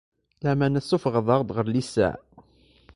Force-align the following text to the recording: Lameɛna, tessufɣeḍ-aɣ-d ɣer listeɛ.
Lameɛna, 0.43 0.81
tessufɣeḍ-aɣ-d 0.83 1.49
ɣer 1.55 1.65
listeɛ. 1.69 2.13